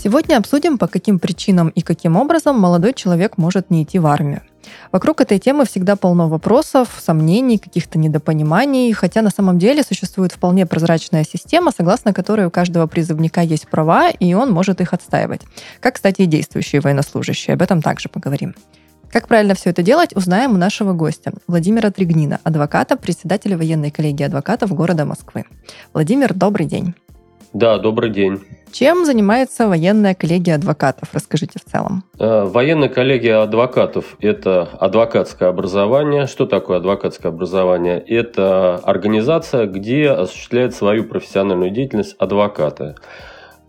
[0.00, 4.42] Сегодня обсудим, по каким причинам и каким образом молодой человек может не идти в армию.
[4.92, 10.66] Вокруг этой темы всегда полно вопросов, сомнений, каких-то недопониманий, хотя на самом деле существует вполне
[10.66, 15.40] прозрачная система, согласно которой у каждого призывника есть права, и он может их отстаивать.
[15.80, 17.54] Как, кстати, и действующие военнослужащие.
[17.54, 18.54] Об этом также поговорим.
[19.10, 24.22] Как правильно все это делать, узнаем у нашего гостя, Владимира Тригнина, адвоката, председателя военной коллегии
[24.22, 25.44] адвокатов города Москвы.
[25.92, 26.94] Владимир, добрый день.
[27.52, 28.40] Да, добрый день.
[28.72, 31.08] Чем занимается военная коллегия адвокатов?
[31.12, 32.04] Расскажите в целом.
[32.18, 36.26] Э, Военная коллегия адвокатов– это адвокатское образование.
[36.26, 37.98] Что такое адвокатское образование?
[37.98, 42.94] Это организация, где осуществляют свою профессиональную деятельность адвокаты.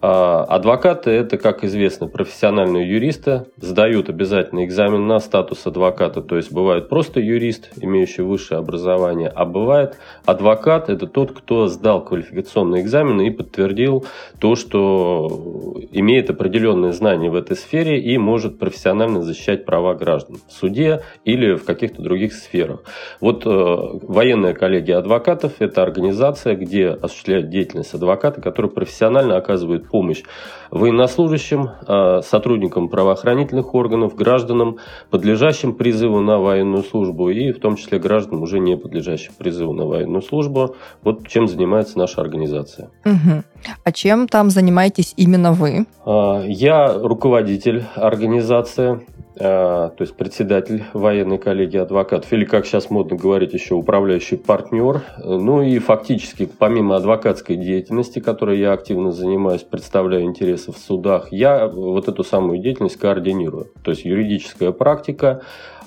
[0.01, 6.53] А Адвокаты– это, как известно, профессиональные юристы, сдают обязательно экзамен на статус адвоката, то есть
[6.53, 13.27] бывает просто юрист, имеющий высшее образование, а бывает адвокат– это тот, кто сдал квалификационные экзамены
[13.27, 14.05] и подтвердил
[14.39, 20.53] то, что имеет определенные знания в этой сфере и может профессионально защищать права граждан в
[20.53, 22.83] суде или в каких-то других сферах.
[23.19, 30.23] Вот э, военная коллегия адвокатов– это организация, где осуществляют деятельность адвоката, который профессионально оказывает помощь
[30.71, 34.77] военнослужащим, а, сотрудникам правоохранительных органов, гражданам,
[35.09, 39.85] подлежащим призыву на военную службу и в том числе гражданам, уже не подлежащим призыву на
[39.85, 40.75] военную службу.
[41.03, 42.89] Вот чем занимается наша организация.
[43.05, 43.43] Угу.
[43.83, 45.85] А чем там занимаетесь именно вы?
[46.05, 49.01] А, я руководитель организации.
[49.41, 55.01] А, то есть председатель военной коллегии адвокатов, или, как сейчас модно говорить, еще управляющий партнер.
[55.23, 61.67] Ну и фактически, помимо адвокатской деятельности, которой я активно занимаюсь, представляю интересы в судах, я
[61.67, 63.71] вот эту самую деятельность координирую.
[63.83, 65.41] То есть юридическая практика,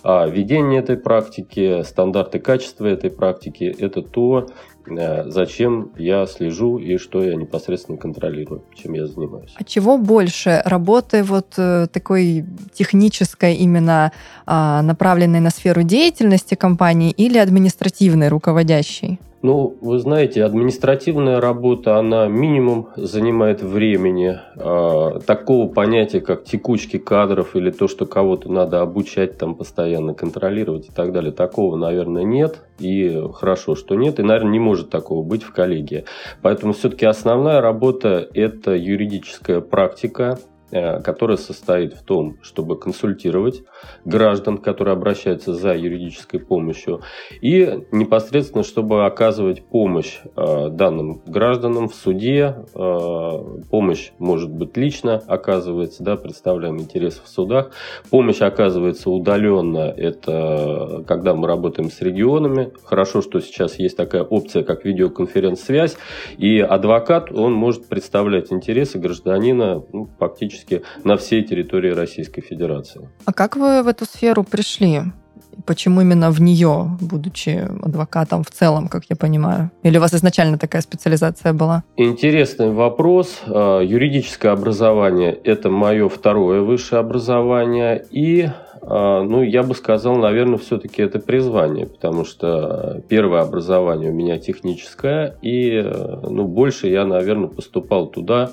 [0.05, 4.53] а ведение этой практики, стандарты качества этой практики– это то, э,
[5.26, 9.54] зачем я слежу и что я непосредственно контролирую, чем я занимаюсь.
[9.54, 10.62] А чего больше?
[10.65, 14.12] Работы вот э, такой технической, именно
[14.47, 19.19] а, направленной на сферу деятельности компании или административной, руководящей?
[19.42, 24.38] Ну, вы знаете, административная работа, она минимум занимает времени.
[24.54, 30.91] Э, такого понятия, как текучки кадров или то, что кого-то надо обучать, там постоянно контролировать
[30.91, 32.62] и так далее, такого, наверное, нет.
[32.78, 34.20] И хорошо, что нет.
[34.20, 36.04] И, наверное, не может такого быть в коллегии.
[36.41, 40.38] Поэтому все-таки основная работа– это юридическая практика,
[40.72, 43.62] которая состоит в том, чтобы консультировать
[44.05, 47.03] граждан, которые обращаются за юридической помощью,
[47.41, 52.56] и непосредственно, чтобы оказывать помощь э, данным гражданам в суде.
[52.75, 53.38] Э,
[53.71, 57.71] помощь может быть лично оказывается, да, представляем интересы в судах.
[58.11, 62.72] Помощь оказывается удаленно, это когда мы работаем с регионами.
[62.84, 65.97] Хорошо, что сейчас есть такая опция, как видеоконференц-связь,
[66.38, 73.09] и адвокат, он может представлять интересы гражданина ну, фактически практически на всей территории Российской Федерации.
[73.25, 75.00] А как вы в эту сферу пришли?
[75.67, 79.71] Почему именно в нее, будучи адвокатом в целом, как я понимаю?
[79.84, 81.83] Или у вас изначально такая специализация была?
[81.97, 83.43] Интересный вопрос.
[83.47, 88.05] А, юридическое образование– это мое второе высшее образование.
[88.11, 88.49] И
[88.81, 94.39] а, ну, я бы сказал, наверное, все-таки это призвание, потому что первое образование у меня
[94.39, 95.83] техническое, и
[96.29, 98.50] ну, больше я, наверное, поступал туда,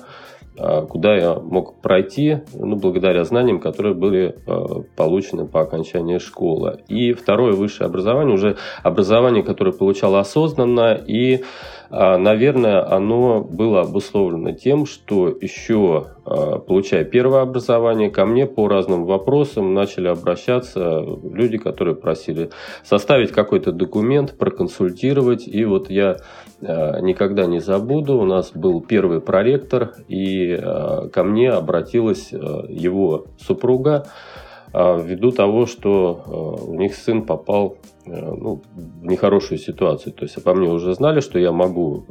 [0.88, 6.80] куда я мог пройти, ну, благодаря знаниям, которые были а, получены по окончании школы.
[6.88, 11.44] И второе высшее образование, уже образование, которое получал осознанно и а,
[11.90, 19.04] наверное, оно было обусловлено тем, что еще а, получая первое образование, ко мне по разным
[19.04, 22.50] вопросам начали обращаться люди, которые просили
[22.84, 25.48] составить какой-то документ, проконсультировать.
[25.48, 26.18] И вот я
[26.62, 30.56] а, никогда не забуду, у нас был первый проректор, и
[31.12, 34.06] ко мне обратилась его супруга,
[34.72, 37.76] ввиду того, что у них сын попал
[38.10, 40.12] ну, в нехорошую ситуацию.
[40.12, 42.04] То есть обо мне уже знали, что я могу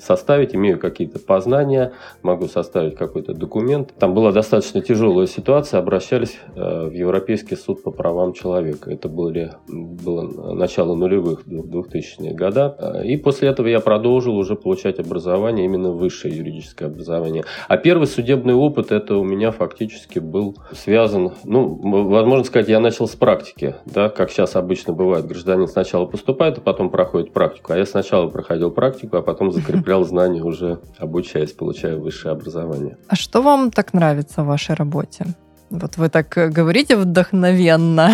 [0.00, 1.92] составить, имею какие-то познания,
[2.22, 3.92] могу составить какой-то документ.
[3.98, 8.90] Там была достаточно тяжелая ситуация, обращались в Европейский суд по правам человека.
[8.90, 13.02] Это были, было начало нулевых, 2000-е года.
[13.04, 17.44] И после этого я продолжил уже получать образование, именно высшее юридическое образование.
[17.68, 21.74] А первый судебный опыт, это у меня фактически был связан, ну,
[22.08, 26.60] возможно сказать, я начал с практики, да, как сейчас обычно бывает, гражданин сначала поступает, а
[26.60, 27.72] потом проходит практику.
[27.72, 32.98] А я сначала проходил практику, а потом закреплял знания уже обучаясь, получая высшее образование.
[33.08, 35.24] А что вам так нравится в вашей работе?
[35.70, 38.10] Вот вы так говорите вдохновенно.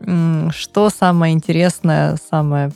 [0.50, 2.70] Что самое интересное, самое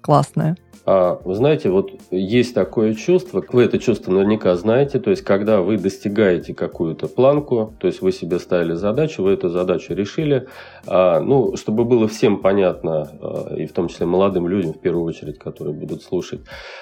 [0.00, 0.56] классное?
[0.92, 5.60] А, вы знаете, вот есть такое чувство, вы это чувство наверняка знаете, то есть когда
[5.60, 10.48] вы достигаете какую-то планку, то есть вы себе ставили задачу, вы эту задачу решили,
[10.88, 15.04] а, ну, чтобы было всем понятно, а, и в том числе молодым людям, в первую
[15.04, 16.40] очередь, которые будут слушать,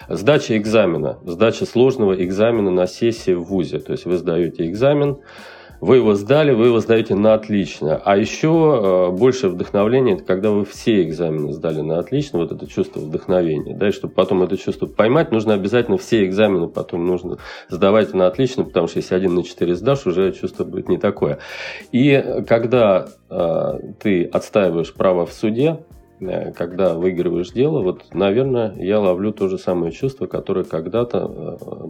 [0.08, 5.18] сдача экзамена, сдача сложного экзамена на сессии в ВУЗе, то есть вы сдаете экзамен,
[5.80, 8.00] вы его сдали, вы его сдаете на отлично.
[8.04, 12.66] А еще э, больше вдохновления, это когда вы все экзамены сдали на отлично, вот это
[12.66, 13.74] чувство вдохновения.
[13.74, 17.38] Да, и чтобы потом это чувство поймать, нужно обязательно все экзамены потом нужно
[17.68, 21.38] сдавать на отлично, потому что если один на четыре сдашь, уже чувство будет не такое.
[21.92, 25.80] И когда э, ты отстаиваешь право в суде,
[26.20, 31.88] э, когда выигрываешь дело, вот, наверное, я ловлю то же самое чувство, которое когда-то э,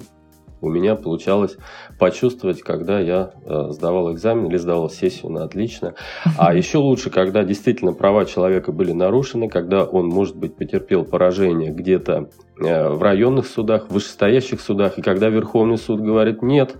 [0.61, 1.57] у меня получалось
[1.99, 5.95] почувствовать, когда я э, сдавал экзамен или сдавал сессию на отлично.
[6.37, 11.71] А еще лучше, когда действительно права человека были нарушены, когда он, может быть, потерпел поражение
[11.71, 16.77] где-то э, в районных судах, в вышестоящих судах, и когда Верховный суд говорит «нет»,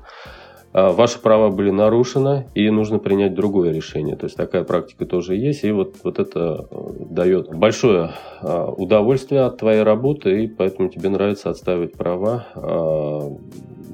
[0.73, 4.17] ваши права были нарушены, и нужно принять другое решение.
[4.17, 6.77] То есть такая практика тоже есть, и вот, вот это э,
[7.11, 8.11] дает большое
[8.41, 13.37] а, удовольствие от твоей работы, и поэтому тебе нравится отстаивать права, а,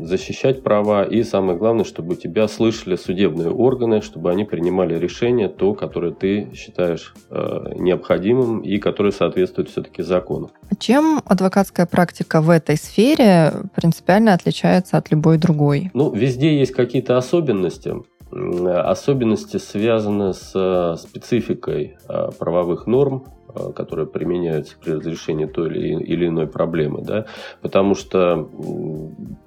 [0.01, 5.75] защищать права, и самое главное, чтобы тебя слышали судебные органы, чтобы они принимали решение, то,
[5.75, 10.51] которое ты считаешь необходимым и которое соответствует все-таки закону.
[10.79, 15.91] Чем адвокатская практика в этой сфере принципиально отличается от любой другой?
[15.95, 17.95] Ну, везде есть какие-то особенности.
[18.31, 23.27] Особенности связаны с э, спецификой э, правовых норм,
[23.75, 27.03] которые применяются при разрешении той или иной проблемы.
[27.03, 27.27] Да?
[27.63, 28.49] Потому что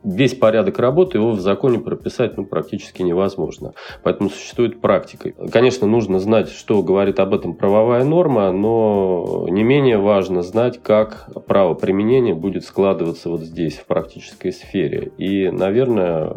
[0.03, 3.73] весь порядок работы его в законе прописать ну, практически невозможно.
[4.03, 5.33] Поэтому существует практика.
[5.51, 11.29] Конечно, нужно знать, что говорит об этом правовая норма, но не менее важно знать, как
[11.47, 15.11] право применения будет складываться вот здесь, в практической сфере.
[15.17, 16.33] И, наверное,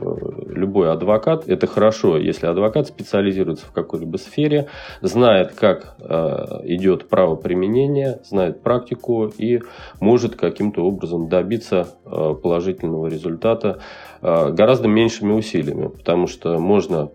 [0.46, 4.68] любой адвокат, это хорошо, если адвокат специализируется в какой-либо сфере,
[5.00, 9.60] знает, как э, идет право применения применения, знает практику и
[10.00, 13.80] может каким-то образом добиться э, положительного результата
[14.22, 17.10] э, гораздо меньшими усилиями, потому что можно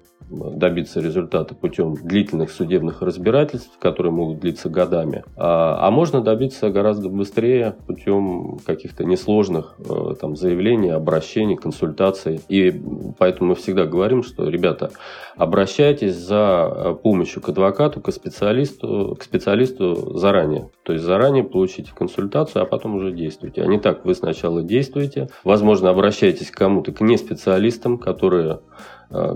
[0.55, 7.09] добиться результата путем длительных судебных разбирательств, которые могут длиться годами, а, а можно добиться гораздо
[7.09, 12.41] быстрее путем каких-то несложных э, там, заявлений, обращений, консультаций.
[12.49, 12.73] И
[13.17, 14.91] поэтому мы всегда говорим, что, ребята,
[15.37, 20.69] обращайтесь за э, помощью к адвокату, к специалисту, к специалисту заранее.
[20.83, 23.61] То есть заранее получите консультацию, а потом уже действуйте.
[23.61, 28.59] А не так, вы сначала действуете, возможно, обращайтесь к кому-то, к неспециалистам, которые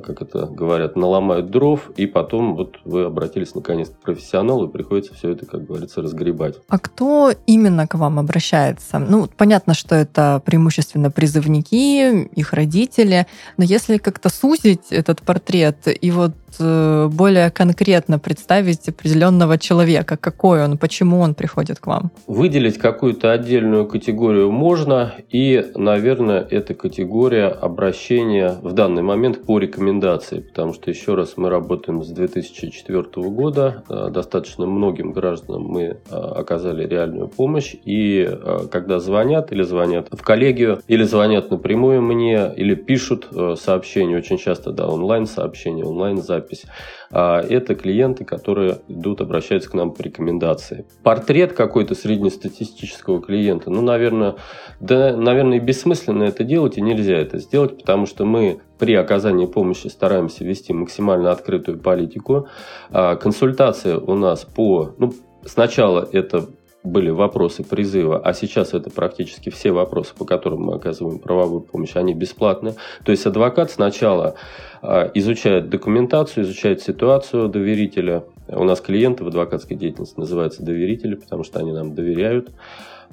[0.03, 5.13] как это говорят, наломают дров, и потом вот вы обратились наконец к профессионалу, и приходится
[5.13, 6.55] все это, как говорится, разгребать.
[6.67, 8.99] А кто именно к вам обращается?
[8.99, 13.27] Ну, понятно, что это преимущественно призывники, их родители,
[13.57, 20.63] но если как-то сузить этот портрет и вот Э, более конкретно представить определенного человека, какой
[20.63, 22.12] он, почему он приходит к вам?
[22.27, 30.39] Выделить какую-то отдельную категорию можно, и, наверное, эта категория обращения в данный момент по рекомендации,
[30.39, 36.15] потому что, еще раз, мы работаем с 2004 года, э, достаточно многим гражданам мы э,
[36.15, 38.29] оказали реальную помощь, и
[38.71, 44.71] когда звонят или звонят в коллегию, или звонят напрямую мне, или пишут сообщения, очень часто,
[44.71, 46.65] да, онлайн-сообщения, онлайн-записи, запись.
[47.12, 50.86] А это клиенты, которые идут, обращаются к нам по рекомендации.
[51.04, 54.36] Портрет какой-то среднестатистического клиента, ну, наверное,
[54.80, 59.88] да, наверное, бессмысленно это делать, и нельзя это сделать, потому что мы при оказании помощи
[59.88, 62.48] стараемся вести максимально открытую политику.
[62.92, 64.94] А консультация у нас по...
[64.98, 65.13] Ну,
[65.46, 66.48] сначала это
[66.89, 71.96] были вопросы призыва, а сейчас это практически все вопросы, по которым мы оказываем правовую помощь,
[71.96, 72.75] они бесплатны.
[73.05, 74.36] То есть адвокат сначала
[74.81, 81.43] а, изучает документацию, изучает ситуацию доверителя, У нас клиенты в адвокатской деятельности называются доверители, потому
[81.43, 82.50] что они нам доверяют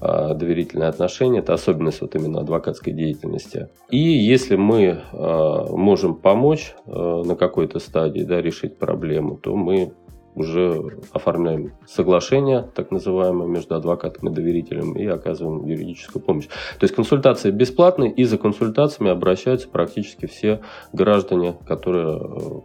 [0.00, 1.40] а, доверительные отношения.
[1.40, 3.68] Это особенность вот именно адвокатской деятельности.
[3.90, 9.92] И если мы а, можем помочь на какой-то стадии да, решить проблему, то мы
[10.36, 16.46] уже оформляем соглашение, так называемое, между адвокатом и доверителем и оказываем юридическую помощь.
[16.46, 20.60] То есть консультации бесплатные, и за консультациями обращаются практически все
[20.92, 22.62] граждане, которые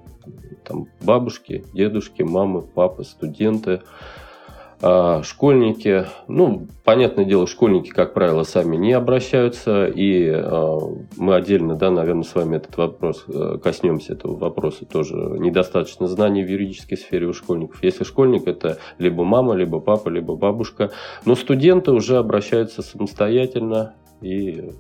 [0.66, 3.82] там, бабушки, дедушки, мамы, папы, студенты,
[5.24, 10.80] школьники, ну, понятное дело, школьники, как правило, сами не обращаются, и а,
[11.18, 15.16] мы отдельно, да, наверное, с вами этот вопрос э, коснемся этого вопроса тоже.
[15.16, 17.84] Недостаточно знаний в юридической сфере у школьников.
[17.84, 20.92] Если школьник, это либо мама, либо папа, либо бабушка.
[21.26, 24.72] Но студенты уже обращаются самостоятельно, и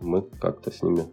[0.00, 1.06] мы как-то с ними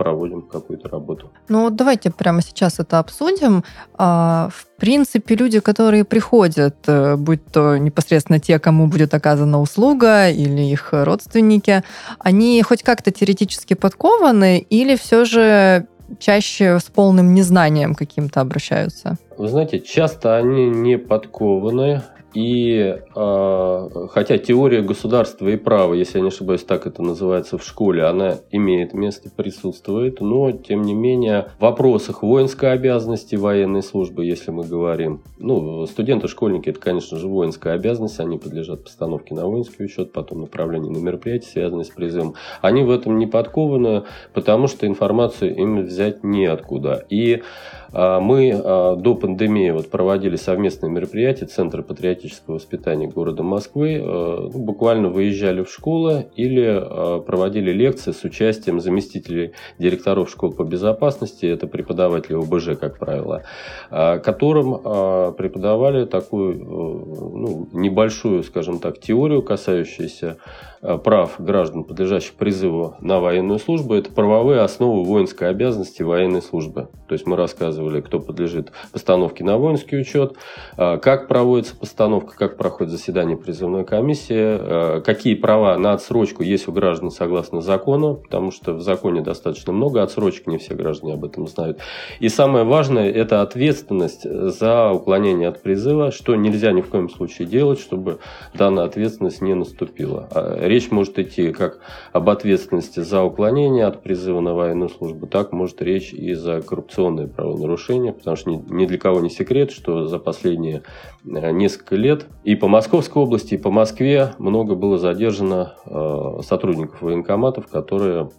[0.00, 1.30] проводим какую-то работу.
[1.48, 3.64] Ну вот давайте прямо сейчас это обсудим.
[3.98, 10.30] А, в принципе, люди, которые приходят, э, будь то непосредственно те, кому будет оказана услуга,
[10.30, 11.82] или их родственники,
[12.18, 15.86] они хоть как-то теоретически подкованы, или все же
[16.18, 19.18] чаще с полным незнанием каким-то обращаются?
[19.36, 22.00] Вы знаете, часто они не подкованы,
[22.34, 27.64] и э, хотя теория государства и права, если я не ошибаюсь, так это называется в
[27.64, 34.24] школе, она имеет место, присутствует, но тем не менее в вопросах воинской обязанности, военной службы,
[34.24, 39.46] если мы говорим, ну, студенты, школьники, это, конечно же, воинская обязанность, они подлежат постановке на
[39.46, 42.34] воинский учет, потом направлению на мероприятия, связанные с призывом.
[42.60, 47.04] Они в этом не подкованы, потому что информацию им взять неоткуда.
[47.10, 47.42] И
[47.92, 54.00] мы а, до пандемии вот проводили совместные мероприятия Центра патриотического воспитания города Москвы.
[54.00, 60.64] А, ну, буквально выезжали в школы или проводили лекции с участием заместителей директоров школ по
[60.64, 63.42] безопасности, это преподаватели ОБЖ, как правило,
[63.90, 70.38] которым преподавали такую ну, небольшую, скажем так, теорию, касающуюся
[70.79, 76.88] Э, прав граждан, подлежащих призыву на военную службу, это правовые основы воинской обязанности военной службы.
[77.06, 80.36] То есть мы рассказывали, кто подлежит постановке на воинский учет,
[80.78, 86.68] э, как проводится постановка, как проходит заседание призывной комиссии, э, какие права на отсрочку есть
[86.68, 91.24] у граждан согласно закону, потому что в законе достаточно много отсрочек, не все граждане об
[91.24, 91.78] этом знают.
[92.20, 97.48] И самое важное– это ответственность за уклонение от призыва, что нельзя ни в коем случае
[97.48, 98.18] делать, чтобы
[98.54, 101.80] данная ответственность не наступила а Речь может идти как
[102.12, 107.26] об ответственности за уклонение от призыва на военную службу, так может речь и за коррупционные
[107.26, 110.84] правонарушения, потому что ни, для кого не секрет, что за последние
[111.24, 117.02] э, несколько лет и по Московской области, и по Москве много было задержано э, сотрудников
[117.02, 118.30] военкоматов, которые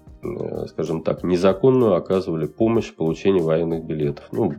[0.67, 4.25] скажем так, незаконную оказывали помощь в получении военных билетов.
[4.31, 4.53] Ну,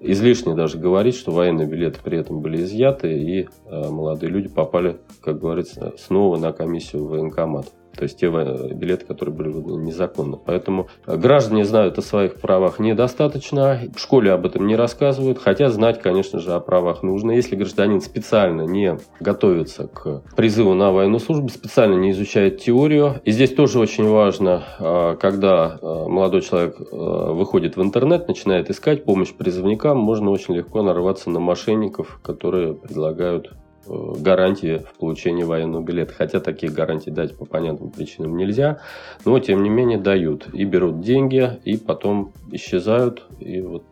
[0.00, 4.98] излишне даже говорить, что военные билеты при этом были изъяты, и э, молодые люди попали,
[5.22, 7.66] как говорится, снова на комиссию в военкомат.
[7.96, 10.36] То есть те билеты, которые были выданы незаконно.
[10.36, 13.80] Поэтому граждане знают о своих правах недостаточно.
[13.94, 15.38] В школе об этом не рассказывают.
[15.38, 17.32] Хотя знать, конечно же, о правах нужно.
[17.32, 23.20] Если гражданин специально не готовится к призыву на военную службу, специально не изучает теорию.
[23.24, 29.32] И здесь тоже очень важно, а, когда молодой человек выходит в интернет, начинает искать помощь
[29.32, 36.14] призывникам, можно очень легко нарваться на мошенников, которые предлагают Э, гарантии в получении военного билета.
[36.16, 38.78] Хотя таких гарантий дать по понятным причинам нельзя,
[39.24, 40.48] но тем не менее дают.
[40.52, 43.84] И берут деньги, и потом исчезают, и вот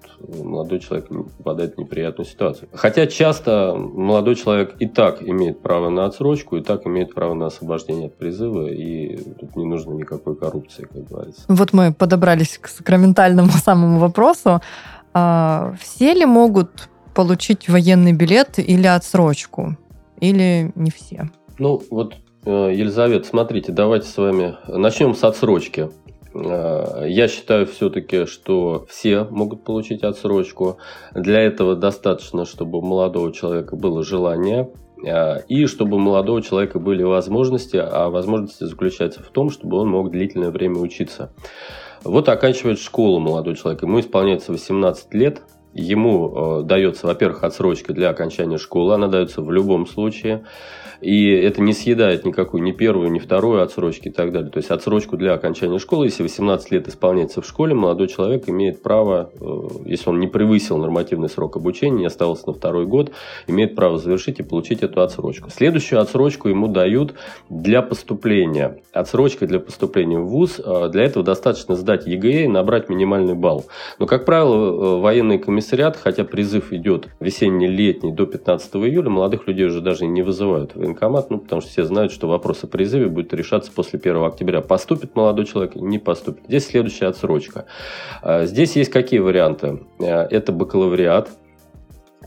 [0.43, 1.09] молодой человек
[1.39, 2.69] попадает в неприятную ситуацию.
[2.73, 7.47] Хотя часто молодой человек и так имеет право на отсрочку, и так имеет право на
[7.47, 11.43] освобождение от призыва, и тут не нужно никакой коррупции, как говорится.
[11.49, 14.61] Вот мы подобрались к сакраментальному самому вопросу.
[15.15, 19.77] А, все ли могут получить военный билет или отсрочку?
[20.23, 21.29] Или не все?
[21.59, 22.15] Ну, вот,
[22.47, 25.91] э, Елизавета, смотрите, давайте с вами начнем с отсрочки.
[26.33, 30.79] Э, я считаю все-таки, что все могут получить отсрочку.
[31.13, 34.71] Для этого достаточно, чтобы у молодого человека было желание
[35.05, 39.89] э, и чтобы у молодого человека были возможности, а возможности заключаются в том, чтобы он
[39.89, 41.33] мог длительное время учиться.
[42.05, 45.43] Вот оканчивает школу молодой человек, ему исполняется 18 лет,
[45.75, 50.45] ему э, дается, во-первых, отсрочка для окончания школы, она дается в любом случае.
[51.03, 54.53] И это не съедает никакую ни первую, ни вторую отсрочки и так далее.
[54.53, 58.83] То есть отсрочку для окончания школы, если 18 лет исполняется в школе, молодой человек имеет
[58.83, 63.11] право, э, если он не превысил нормативный срок обучения, не остался на второй год,
[63.49, 65.51] имеет право завершить и получить эту отсрочку.
[65.51, 67.15] Следующую отсрочку ему дают
[67.51, 68.79] для поступления.
[68.93, 70.61] Отсрочка для поступления в ВУЗ.
[70.65, 73.65] Э, для этого достаточно сдать ЕГЭ и набрать минимальный балл.
[73.99, 79.67] Но, как правило, военные комиссии комиссариат, хотя призыв идет весенне-летний до 15 июля, молодых людей
[79.67, 83.07] уже даже не вызывают в военкомат, ну, потому что все знают, что вопрос о призыве
[83.07, 84.61] будет решаться после 1 октября.
[84.61, 86.45] Поступит молодой человек, не поступит.
[86.49, 87.67] Здесь следующая отсрочка.
[88.23, 89.81] А, здесь есть какие варианты?
[90.01, 91.31] А, это бакалавриат,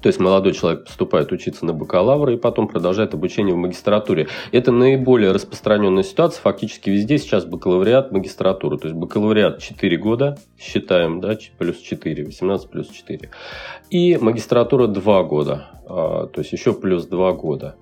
[0.05, 4.27] то есть молодой человек поступает учиться на бакалавра и потом продолжает обучение в магистратуре.
[4.51, 6.43] Это наиболее распространенная ситуация.
[6.43, 8.77] Фактически везде сейчас бакалавриат, магистратура.
[8.77, 13.31] То есть бакалавриат 4 года, считаем, да, плюс 4, 18 плюс 4.
[13.89, 17.75] И магистратура 2 года, а, то есть еще плюс 2 года.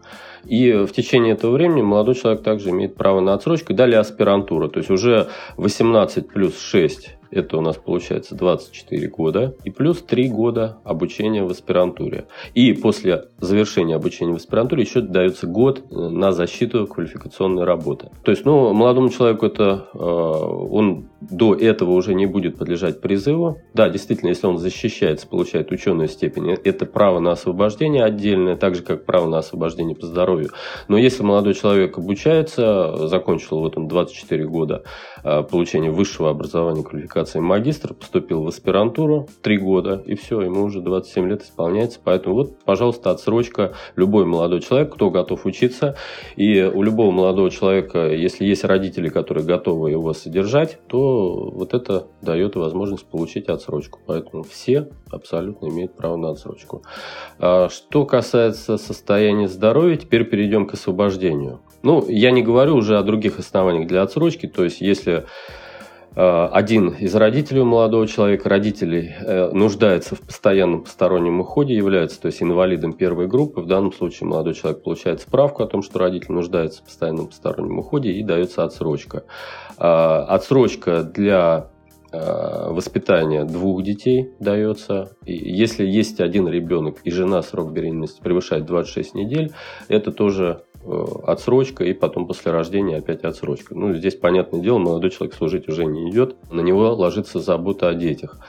[0.45, 3.73] И в течение этого времени молодой человек также имеет право на отсрочку.
[3.73, 5.27] Далее аспирантура, то есть уже
[5.57, 11.51] 18 плюс 6 это у нас получается 24 года и плюс 3 года обучения в
[11.51, 12.27] аспирантуре.
[12.53, 18.09] И после завершения обучения в аспирантуре еще дается год э, на защиту квалификационной работы.
[18.23, 23.57] То есть, ну, молодому человеку это, э, он до этого уже не будет подлежать призыву.
[23.73, 28.75] Да, действительно, если он защищается, получает ученую степень, э, это право на освобождение отдельное, так
[28.75, 30.49] же, как право на освобождение по здоровью.
[30.87, 34.83] Но если молодой человек обучается, закончил вот он 24 года
[35.49, 40.81] получения высшего образования квалификации, квалификации магистр, поступил в аспирантуру 3 года, и все, ему уже
[40.81, 41.99] 27 лет исполняется.
[42.03, 43.73] Поэтому вот, пожалуйста, отсрочка.
[43.95, 45.95] Любой молодой человек, кто готов учиться,
[46.35, 52.07] и у любого молодого человека, если есть родители, которые готовы его содержать, то вот это
[52.21, 53.99] дает возможность получить отсрочку.
[54.05, 56.83] Поэтому все абсолютно имеют право на отсрочку.
[57.39, 61.61] А что касается состояния здоровья, теперь перейдем к освобождению.
[61.83, 65.25] Ну, я не говорю уже о других основаниях для отсрочки, то есть если
[66.15, 72.41] один из родителей молодого человека, родителей, э, нуждается в постоянном постороннем уходе, является то есть
[72.43, 73.61] инвалидом первой группы.
[73.61, 77.79] В данном случае молодой человек получает справку о том, что родитель нуждается в постоянном постороннем
[77.79, 79.23] уходе и дается отсрочка.
[79.77, 81.69] Э, отсрочка для
[82.15, 85.17] воспитания двух детей дается.
[85.25, 89.51] Если есть один ребенок и жена срок беременности превышает 26 недель,
[89.87, 93.75] это тоже Э, отсрочка, и потом после рождения опять отсрочка.
[93.75, 97.93] Ну, здесь, понятное дело, молодой человек служить уже не идет, на него ложится забота о
[97.93, 98.39] детях.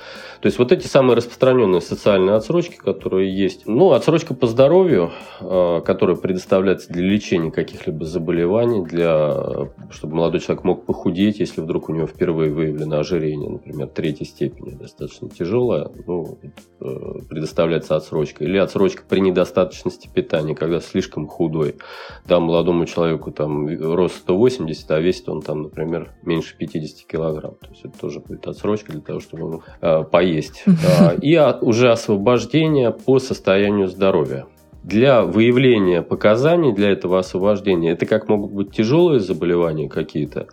[0.41, 3.67] То есть, вот эти самые распространенные социальные отсрочки, которые есть.
[3.67, 5.11] Ну, отсрочка по здоровью,
[5.41, 11.88] э, которая предоставляется для лечения каких-либо заболеваний, для, чтобы молодой человек мог похудеть, если вдруг
[11.88, 16.38] у него впервые выявлено ожирение, например, третьей степени, достаточно тяжелое, ну,
[16.81, 18.45] э, предоставляется отсрочка.
[18.45, 21.77] Или отсрочка при недостаточности питания, когда слишком худой
[22.27, 27.57] да, молодому человеку там рост 180, а весит он там, например, меньше 50 килограмм.
[27.61, 30.65] То есть это тоже будет отсрочка для того, чтобы он э, поесть.
[30.67, 34.47] Э, и а, уже освобождение по состоянию здоровья.
[34.83, 40.47] Для выявления показаний для этого освобождения, это как могут быть тяжелые заболевания какие-то,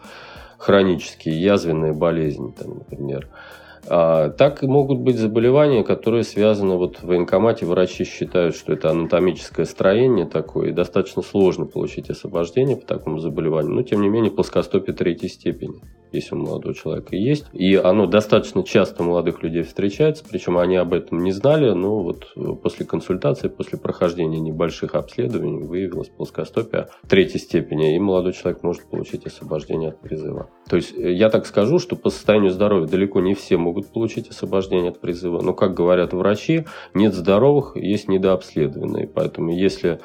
[0.57, 7.03] хронические, язвенные болезни, там, например, а, так и могут быть заболевания, которые связаны, вот в
[7.03, 13.19] военкомате врачи считают, что это анатомическое строение такое, и достаточно сложно получить освобождение по такому
[13.19, 17.45] заболеванию, но тем не менее плоскостопие третьей степени если у молодого человека есть.
[17.53, 22.01] И оно достаточно часто у молодых людей встречается, причем они об этом не знали, но
[22.01, 28.89] вот после консультации, после прохождения небольших обследований выявилась плоскостопия третьей степени, и молодой человек может
[28.89, 30.49] получить освобождение от призыва.
[30.69, 34.29] То есть э, я так скажу, что по состоянию здоровья далеко не все могут получить
[34.29, 39.07] освобождение от призыва, но, как говорят врачи, нет здоровых, есть недообследованные.
[39.07, 39.99] Поэтому если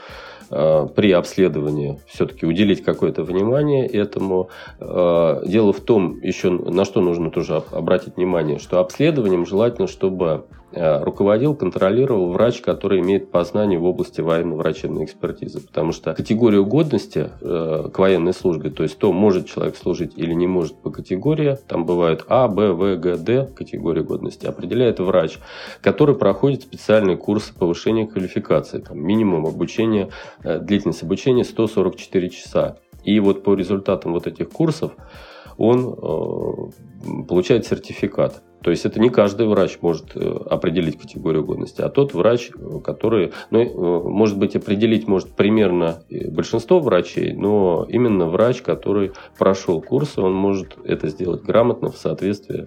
[0.48, 4.50] Э, при обследовании все-таки уделить какое-то внимание этому.
[4.78, 10.44] Э, дело в том, еще на что нужно тоже обратить внимание, что обследованием желательно, чтобы
[10.72, 15.60] руководил, контролировал врач, который имеет познание в области военно-врачебной экспертизы.
[15.60, 20.34] Потому что категорию годности э, к военной службе, то есть то, может человек служить или
[20.34, 25.38] не может по категории, там бывают А, Б, В, Г, Д категории годности, определяет врач,
[25.80, 28.80] который проходит специальные курсы повышения квалификации.
[28.80, 30.10] Там минимум обучения,
[30.42, 32.78] э, длительность обучения 144 часа.
[33.04, 34.92] И вот по результатам вот этих курсов
[35.56, 38.42] он э, получает сертификат.
[38.62, 42.50] То есть это не каждый врач может э, определить категорию годности, а тот врач,
[42.84, 49.80] который, ну, э, может быть, определить может примерно большинство врачей, но именно врач, который прошел
[49.80, 52.66] курсы, он может это сделать грамотно в соответствии Э,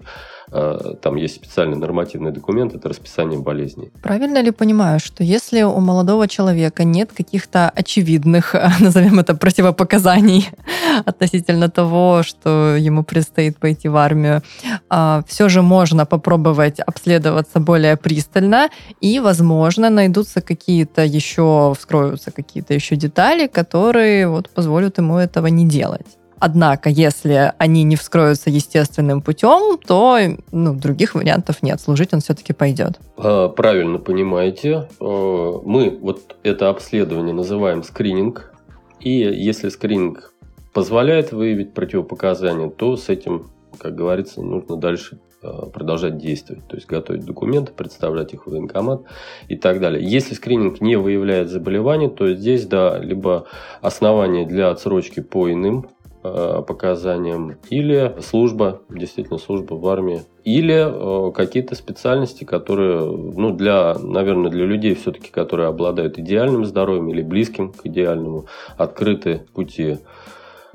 [0.50, 3.90] там есть специальный нормативный документ, это расписание болезней.
[4.02, 10.48] Правильно ли понимаю, что если у молодого человека нет каких-то очевидных, назовем это, противопоказаний
[11.04, 14.42] относительно того, что ему предстоит пойти в армию,
[14.88, 18.68] а, все же можно попробовать обследоваться более пристально,
[19.00, 25.66] и, возможно, найдутся какие-то еще, вскроются какие-то еще детали, которые вот позволят ему этого не
[25.66, 26.19] делать?
[26.40, 30.18] Однако, если они не вскроются естественным путем, то
[30.50, 31.82] ну, других вариантов нет.
[31.82, 32.98] Служить он все-таки пойдет.
[33.18, 34.88] А, правильно понимаете.
[35.00, 38.54] А, мы вот это обследование называем скрининг.
[39.00, 40.32] И если скрининг
[40.72, 46.88] позволяет выявить противопоказания, то с этим, как говорится, нужно дальше а, продолжать действовать, то есть
[46.88, 49.02] готовить документы, представлять их в военкомат
[49.48, 50.02] и так далее.
[50.02, 53.44] Если скрининг не выявляет заболеваний, то здесь, да, либо
[53.82, 61.32] основания для отсрочки по иным Э, показаниям, или служба, действительно служба в армии, или э,
[61.32, 67.72] какие-то специальности, которые, ну, для, наверное, для людей все-таки, которые обладают идеальным здоровьем или близким
[67.72, 69.98] к идеальному, открыты пути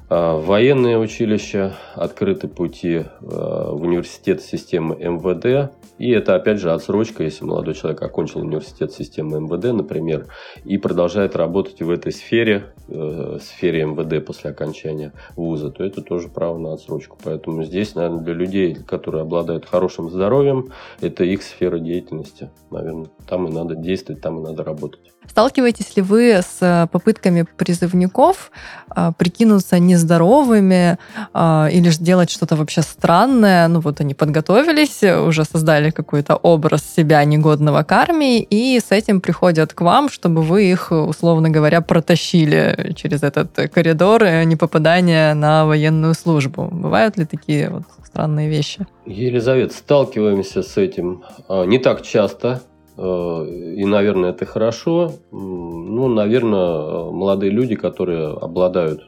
[0.07, 5.73] а, военное училище, открыты пути а, в университет системы МВД.
[5.97, 10.27] И это, опять же, отсрочка, если молодой человек окончил университет системы МВД, например,
[10.63, 16.27] и продолжает работать в этой сфере, э, сфере МВД после окончания вуза, то это тоже
[16.27, 17.17] право на отсрочку.
[17.23, 20.69] Поэтому здесь, наверное, для людей, которые обладают хорошим здоровьем,
[21.01, 22.51] это их сфера деятельности.
[22.69, 25.14] Наверное, там и надо действовать, там и надо работать.
[25.29, 28.51] Сталкиваетесь ли вы с попытками призывников
[28.95, 30.97] э, прикинуться не нездоровыми
[31.33, 33.67] э, или же делать что-то вообще странное.
[33.67, 39.21] Ну вот они подготовились, уже создали какой-то образ себя негодного к армии, и с этим
[39.21, 45.65] приходят к вам, чтобы вы их, условно говоря, протащили через этот коридор не попадания на
[45.65, 46.69] военную службу.
[46.71, 48.85] Бывают ли такие вот странные вещи?
[49.05, 55.11] Елизавета, сталкиваемся с этим не так часто, Э, и, наверное, это хорошо.
[55.31, 59.01] Ну, наверное, молодые люди, которые обладают,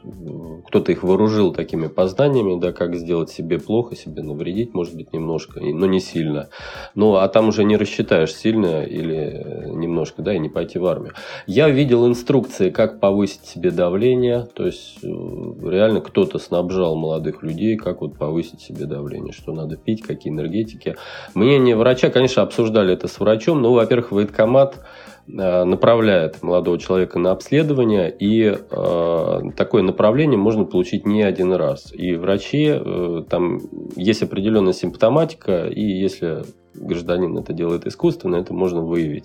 [0.68, 5.60] кто-то их вооружил такими познаниями, да, как сделать себе плохо, себе навредить, может быть, немножко,
[5.60, 6.48] но не сильно.
[6.94, 11.14] Ну, а там уже не рассчитаешь, сильно или немножко, да, и не пойти в армию.
[11.46, 17.76] Я видел инструкции, как повысить себе давление, то есть э, реально кто-то снабжал молодых людей,
[17.76, 20.96] как вот повысить себе давление, что надо пить, какие энергетики.
[21.34, 24.80] Мнение врача, конечно, обсуждали это с врачом, но во-первых, военкомат
[25.28, 31.92] э, направляет молодого человека на обследование, и э, такое направление можно получить не один раз.
[31.92, 33.60] И врачи, э, там
[33.96, 36.42] есть определенная симптоматика, и если
[36.74, 39.24] гражданин это делает искусственно, это можно выявить.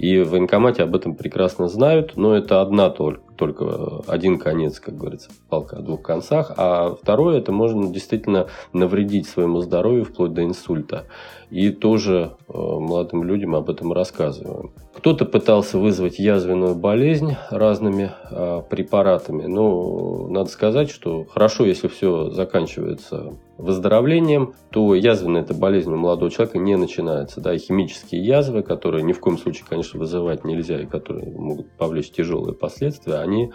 [0.00, 4.96] И в военкомате об этом прекрасно знают, но это одна только, только один конец, как
[4.96, 6.52] говорится, палка о двух концах.
[6.56, 11.04] А второе, это можно действительно навредить своему здоровью вплоть до инсульта.
[11.50, 14.72] И тоже э, молодым людям об этом рассказываем.
[14.94, 19.46] Кто-то пытался вызвать язвенную болезнь разными э, препаратами.
[19.46, 26.30] Но надо сказать, что хорошо, если все заканчивается выздоровлением, то язвенная эта болезнь у молодого
[26.30, 27.40] человека не начинается.
[27.40, 31.70] Да, и химические язвы, которые ни в коем случае, конечно, вызывать нельзя и которые могут
[31.72, 33.52] повлечь тяжелые последствия, они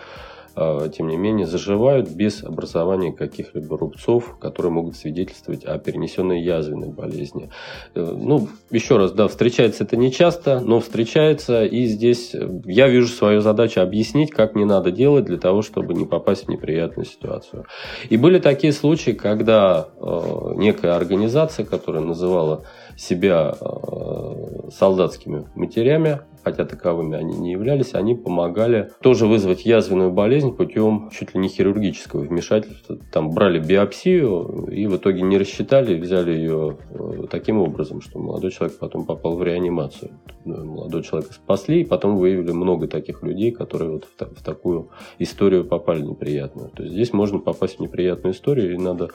[0.55, 7.49] тем не менее, заживают без образования каких-либо рубцов, которые могут свидетельствовать о перенесенной язвенной болезни.
[7.93, 12.33] Э, ну, еще раз, да, встречается это не часто, но встречается, и здесь
[12.65, 16.49] я вижу свою задачу объяснить, как не надо делать для того, чтобы не попасть в
[16.49, 17.65] неприятную ситуацию.
[18.09, 22.63] И были такие случаи, когда э, некая организация, которая называла
[22.95, 30.55] себя э, солдатскими матерями, хотя таковыми они не являлись, они помогали тоже вызвать язвенную болезнь
[30.55, 32.97] путем чуть ли не хирургического вмешательства.
[33.11, 38.51] Там брали биопсию и в итоге не рассчитали, взяли ее э, таким образом, что молодой
[38.51, 40.11] человек потом попал в реанимацию.
[40.45, 44.89] Ну, молодой человека спасли, и потом выявили много таких людей, которые вот в, в такую
[45.17, 46.69] историю попали неприятную.
[46.69, 49.09] То есть здесь можно попасть в неприятную историю, и надо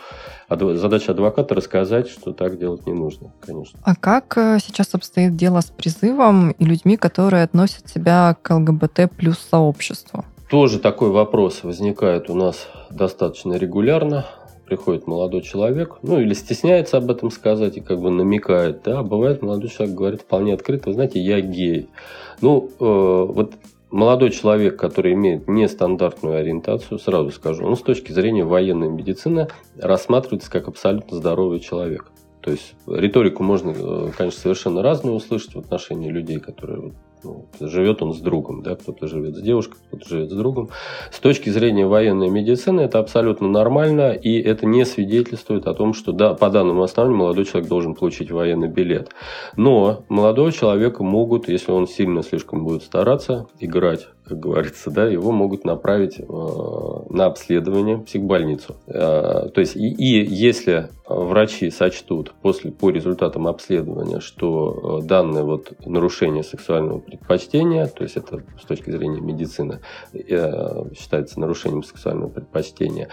[0.48, 3.78] задача адвоката рассказать, что так делать не нужно, конечно.
[3.84, 9.10] А как э, сейчас обстоит дело с призывом и людьми, которые относят себя к ЛГБТ
[9.16, 10.24] плюс сообществу?
[10.50, 14.26] Тоже такой вопрос возникает у нас достаточно регулярно
[14.70, 19.42] приходит молодой человек, ну или стесняется об этом сказать и как бы намекает, да, бывает
[19.42, 21.88] молодой человек говорит вполне открыто, вы знаете, я гей.
[22.40, 23.54] Ну, э, вот
[23.90, 30.50] молодой человек, который имеет нестандартную ориентацию, сразу скажу, он с точки зрения военной медицины рассматривается
[30.50, 32.12] как абсолютно здоровый человек.
[32.40, 38.02] То есть риторику можно, э, конечно, совершенно разную услышать в отношении людей, которые ну, живет
[38.02, 40.70] он с другом, да, кто-то живет с девушкой, кто-то живет с другом.
[41.10, 46.12] С точки зрения военной медицины это абсолютно нормально, и это не свидетельствует о том, что
[46.12, 49.10] да, по данному основанию молодой человек должен получить военный билет.
[49.56, 55.32] Но молодого человека могут, если он сильно слишком будет стараться, играть как говорится, да, его
[55.32, 58.76] могут направить э, на обследование в психбольницу.
[58.86, 65.42] Э, то есть, и, и если врачи сочтут после, по результатам обследования, что э, данное
[65.42, 69.80] вот нарушение сексуального предпочтения, то есть это с точки зрения медицины
[70.12, 73.08] э, считается нарушением сексуального предпочтения,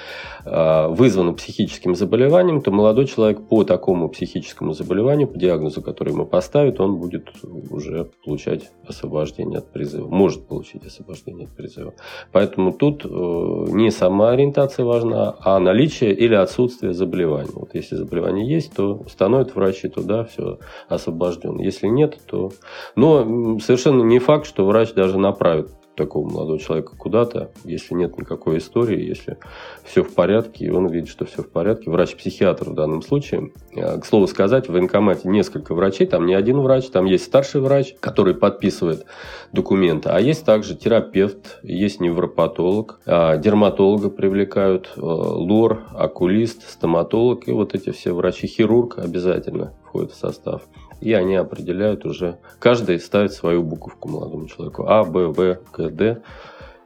[0.45, 6.25] э, вызвано психическим заболеванием, то молодой человек по такому психическому заболеванию, по диагнозу, который ему
[6.25, 7.29] поставят, он будет
[7.69, 11.93] уже получать освобождение от призыва, может получить освобождение от призыва.
[12.31, 17.51] Поэтому тут э, не сама ориентация важна, а наличие или отсутствие заболевания.
[17.53, 21.60] Вот если заболевание есть, то становит врач и туда все освобожден.
[21.60, 22.51] Если нет, то...
[22.95, 28.60] Но совершенно не факт, что врач даже направит такого молодого человека куда-то, если нет никакой
[28.60, 29.38] истории, если
[29.84, 31.89] все в порядке, и он видит, что все в порядке.
[31.89, 33.52] Врач-психиатр в данном случае.
[33.76, 37.60] Э, к слову сказать, в военкомате несколько врачей, там не один врач, там есть старший
[37.60, 39.06] врач, который подписывает
[39.52, 47.52] документы, а есть также терапевт, есть невропатолог, а, дерматолога привлекают, э, лор, окулист, стоматолог, и
[47.52, 50.62] вот эти все врачи, хирург обязательно входит в состав
[51.01, 54.86] и они определяют уже, каждый ставит свою буковку молодому человеку.
[54.88, 56.21] А, Б, В, К, Д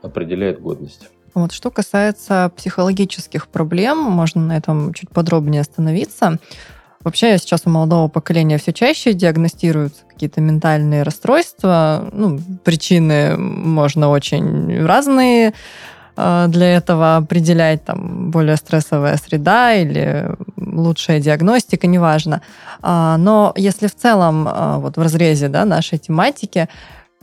[0.01, 1.09] определяет годность.
[1.33, 6.39] Вот что касается психологических проблем, можно на этом чуть подробнее остановиться.
[7.03, 12.09] Вообще сейчас у молодого поколения все чаще диагностируются какие-то ментальные расстройства.
[12.11, 15.53] Ну, причины можно очень разные
[16.21, 20.29] Э, для этого определять там более стрессовая среда или
[20.71, 22.41] лучшая диагностика, неважно.
[22.81, 26.67] А, но если в целом а, вот в разрезе да, нашей тематики,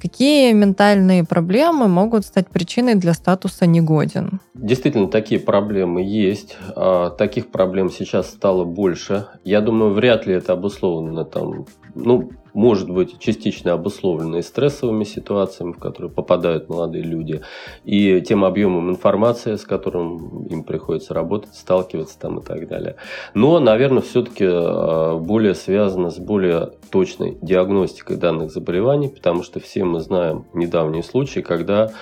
[0.00, 4.38] Какие ментальные проблемы могут стать причиной для статуса негоден?
[4.54, 6.56] Действительно, такие проблемы есть.
[6.76, 9.26] А, таких проблем сейчас стало больше.
[9.42, 15.70] Я думаю, вряд ли это обусловлено там, ну, может быть частично обусловлено и стрессовыми ситуациями,
[15.70, 17.40] в которые попадают молодые люди,
[17.84, 22.96] и тем объемом информации, с которым им приходится работать, сталкиваться там и так далее.
[23.32, 29.84] Но, наверное, все-таки а, более связано с более точной диагностикой данных заболеваний, потому что все
[29.84, 31.92] мы знаем недавние случаи, когда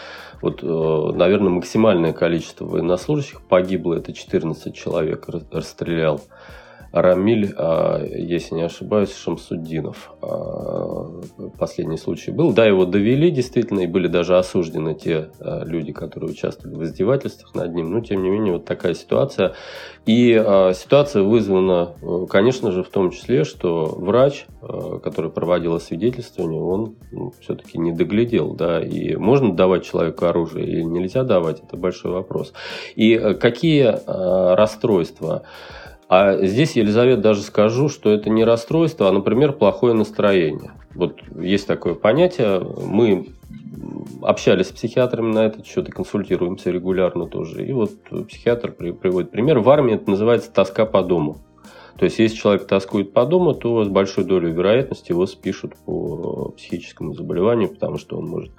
[0.40, 6.22] вот, э, наверное, максимальное количество военнослужащих погибло, это 14 человек расстрелял
[7.02, 10.14] Рамиль, а, если не ошибаюсь, Шамсуддинов.
[10.22, 11.20] А,
[11.58, 12.52] последний случай был.
[12.52, 17.54] Да, его довели действительно, и были даже осуждены те а, люди, которые участвовали в издевательствах
[17.54, 17.90] над ним.
[17.90, 19.54] Но, тем не менее, вот такая ситуация.
[20.06, 20.32] И
[20.74, 21.94] ситуация вызвана,
[22.30, 24.46] конечно же, в том числе, что врач,
[25.02, 28.54] который проводил освидетельствование, он ну, все-таки не доглядел.
[28.54, 32.52] Да, и можно давать человеку оружие или нельзя давать, это большой вопрос.
[32.94, 33.96] И какие
[34.54, 35.42] расстройства?
[36.08, 40.72] А здесь, Елизавета, даже скажу, что это не расстройство, а, например, плохое настроение.
[40.94, 42.60] Вот есть такое понятие.
[42.60, 43.26] Мы
[44.22, 47.66] общались с психиатрами на этот счет и консультируемся регулярно тоже.
[47.66, 47.90] И вот
[48.28, 49.58] психиатр приводит пример.
[49.58, 51.38] В армии это называется тоска по дому.
[51.98, 56.50] То есть, если человек тоскует по дому, то с большой долей вероятности его спишут по
[56.56, 58.52] психическому заболеванию, потому что он может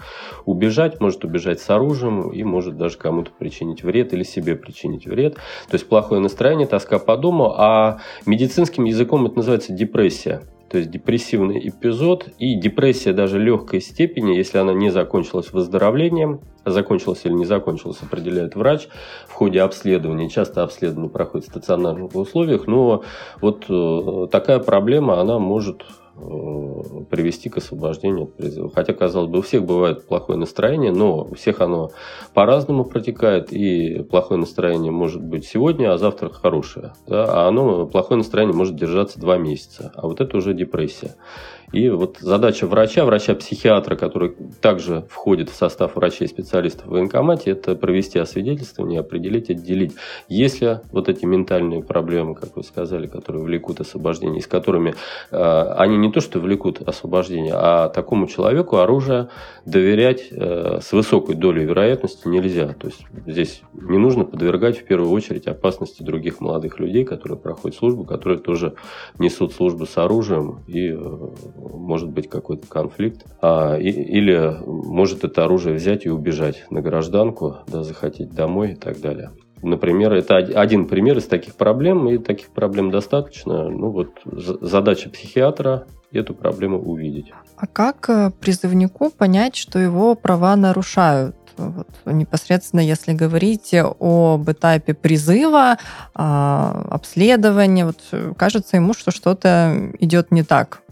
[0.45, 5.35] убежать, может убежать с оружием и может даже кому-то причинить вред или себе причинить вред.
[5.35, 10.91] То есть, плохое настроение, тоска по дому, а медицинским языком это называется депрессия то есть
[10.91, 17.33] депрессивный эпизод и депрессия даже легкой степени, если она не закончилась выздоровлением, а закончилась или
[17.33, 18.89] не закончилась, определяет врач
[19.27, 20.29] в ходе обследования.
[20.29, 23.03] Часто обследование проходит в стационарных условиях, но
[23.41, 25.83] вот э, такая проблема, она может
[26.19, 26.66] Э,
[27.09, 28.71] привести к освобождению от призыва.
[28.73, 31.91] Хотя, казалось бы, у всех бывает плохое настроение, но у всех оно
[32.33, 36.93] по-разному протекает, и плохое настроение может быть сегодня, а завтра хорошее.
[37.07, 37.25] Да?
[37.25, 41.15] А оно, плохое настроение может держаться два месяца, а вот это уже депрессия.
[41.73, 48.19] И вот задача врача, врача-психиатра, который также входит в состав врачей-специалистов в военкомате, это провести
[48.19, 49.93] освидетельствование, определить, отделить.
[50.29, 54.95] Если вот эти ментальные проблемы, как вы сказали, которые влекут освобождение, с которыми
[55.29, 59.27] э, они не то что влекут освобождение, а такому человеку оружие
[59.65, 62.75] доверять э, с высокой долей вероятности нельзя.
[62.79, 67.77] То есть здесь не нужно подвергать в первую очередь опасности других молодых людей, которые проходят
[67.77, 68.75] службу, которые тоже
[69.19, 75.45] несут службу с оружием и э, может быть какой-то конфликт, а, и, или может это
[75.45, 79.31] оружие взять и убежать на гражданку, да, захотеть домой и так далее.
[79.63, 83.69] Например, это один пример из таких проблем, и таких проблем достаточно.
[83.69, 87.33] Ну вот задача психиатра эту проблему увидеть.
[87.57, 91.35] А как э, призывнику понять, что его права нарушают?
[91.57, 95.77] Вот, непосредственно, если говорить об этапе призыва,
[96.13, 97.97] а, обследования, вот
[98.37, 100.83] кажется ему, что что-то идет не так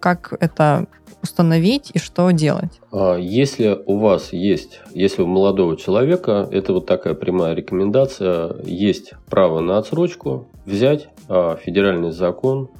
[0.00, 0.86] как это
[1.22, 2.80] установить и что делать?
[2.92, 9.12] А, если у вас есть, если у молодого человека, это вот такая прямая рекомендация, есть
[9.28, 12.70] право на отсрочку, взять а, федеральный закон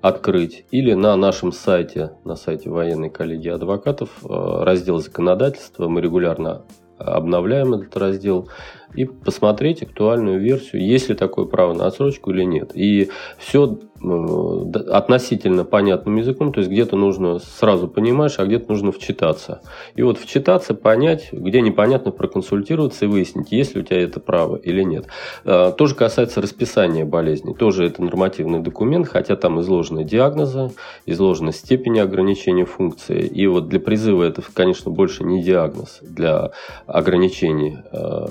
[0.00, 5.88] открыть или на нашем сайте, на сайте военной коллегии адвокатов, э, раздел законодательства.
[5.88, 6.62] Мы регулярно
[6.98, 8.48] обновляем этот раздел
[8.94, 12.72] и посмотреть актуальную версию, есть ли такое право на отсрочку или нет.
[12.74, 18.92] И все э, относительно понятным языком, то есть где-то нужно сразу понимаешь, а где-то нужно
[18.92, 19.60] вчитаться.
[19.94, 24.56] И вот вчитаться, понять, где непонятно, проконсультироваться и выяснить, есть ли у тебя это право
[24.56, 25.06] или нет.
[25.44, 27.52] Э, тоже касается расписания болезни.
[27.52, 30.70] Тоже это нормативный документ, хотя там изложены диагнозы,
[31.06, 33.26] изложена степень ограничения функции.
[33.26, 36.52] И вот для призыва это, конечно, больше не диагноз для
[36.86, 38.26] ограничений э,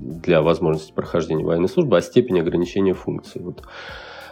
[0.00, 3.42] для возможности прохождения военной службы, а степень ограничения функций.
[3.42, 3.62] Вот.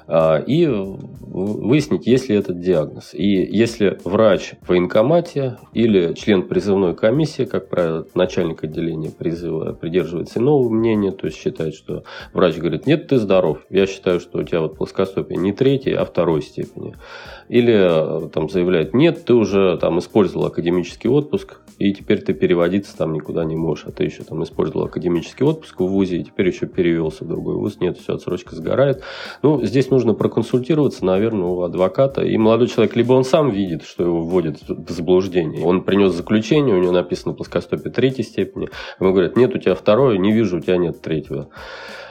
[0.08, 3.12] А, и выяснить, есть ли этот диагноз.
[3.12, 10.38] И если врач в военкомате или член призывной комиссии, как правило, начальник отделения призыва придерживается
[10.38, 14.42] иного мнения, то есть считает, что врач говорит, нет, ты здоров, я считаю, что у
[14.44, 16.94] тебя вот плоскостопие не третьей, а второй степени.
[17.48, 23.12] Или там заявляет, нет, ты уже там использовал академический отпуск, и теперь ты переводиться там
[23.12, 26.66] никуда не можешь, а ты еще там использовал академический отпуск в ВУЗе, и теперь еще
[26.66, 29.02] перевелся в другой ВУЗ, нет, все, отсрочка сгорает.
[29.42, 32.22] Ну, здесь нужно проконсультироваться, наверное, у адвоката.
[32.22, 35.64] И молодой человек, либо он сам видит, что его вводят в заблуждение.
[35.64, 38.68] Он принес заключение, у него написано плоскостопие третьей степени.
[38.98, 41.48] Ему говорят, нет, у тебя второе, не вижу, у тебя нет третьего.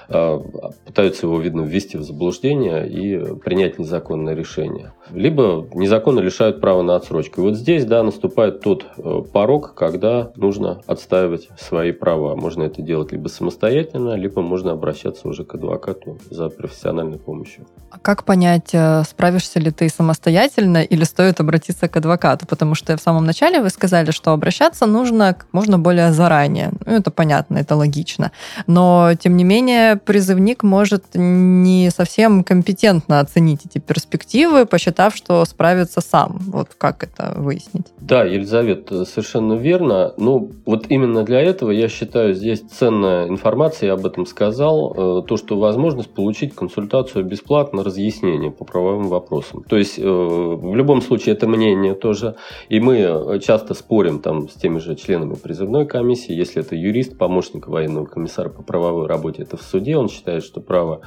[0.07, 0.39] А,
[0.85, 4.93] пытаются его, видно, ввести в заблуждение и принять незаконное решение.
[5.11, 7.41] Либо незаконно лишают права на отсрочку.
[7.41, 12.35] И вот здесь, да, наступает тот э, порог, когда нужно отстаивать свои права.
[12.35, 17.65] Можно это делать либо самостоятельно, либо можно обращаться уже к адвокату за профессиональной помощью.
[17.91, 22.45] А как понять, э, справишься ли ты самостоятельно или стоит обратиться к адвокату?
[22.47, 26.71] Потому что в самом начале вы сказали, что обращаться нужно как можно более заранее.
[26.85, 28.31] Ну, это понятно, это логично.
[28.67, 36.01] Но, тем не менее, призывник может не совсем компетентно оценить эти перспективы, посчитав, что справится
[36.01, 36.39] сам.
[36.47, 37.87] Вот как это выяснить?
[37.99, 40.13] Да, Елизавета, совершенно верно.
[40.17, 45.27] Ну, вот именно для этого я считаю здесь ценная информация, я об этом сказал, э,
[45.27, 49.63] то, что возможность получить консультацию бесплатно, разъяснение по правовым вопросам.
[49.63, 52.35] То есть, э, в любом случае, это мнение тоже,
[52.69, 57.67] и мы часто спорим там с теми же членами призывной комиссии, если это юрист, помощник
[57.67, 61.01] военного комиссара по правовой работе, это в суде, он считает, что права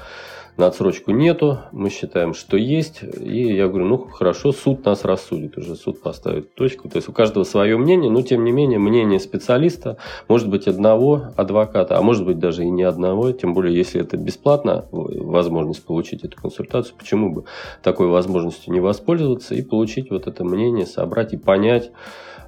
[0.59, 3.03] на отсрочку нету, мы считаем, что есть.
[3.21, 6.88] И я говорю, ну хорошо, суд нас рассудит, уже суд поставит точку.
[6.88, 11.27] То есть у каждого свое мнение, но тем не менее мнение специалиста может быть одного
[11.37, 16.25] адвоката, а может быть даже и не одного, тем более если это бесплатно, возможность получить
[16.25, 17.44] эту консультацию, почему бы
[17.81, 21.92] такой возможностью не воспользоваться и получить вот это мнение, собрать и понять,